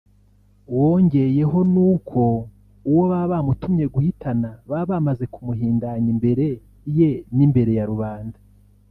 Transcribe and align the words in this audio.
wongeyeho 0.75 1.59
n’uko 1.73 2.21
uwo 2.89 3.03
baba 3.11 3.27
bamutumye 3.31 3.85
guhitana 3.93 4.49
baba 4.71 4.85
bamaze 4.91 5.23
kumuhindanya 5.33 6.09
imbere 6.15 6.47
ye 6.97 7.09
n’imbere 7.35 7.71
ya 7.79 7.87
rubanda 7.91 8.37